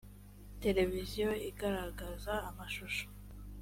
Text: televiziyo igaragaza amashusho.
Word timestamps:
televiziyo 0.63 1.29
igaragaza 1.49 2.33
amashusho. 2.49 3.05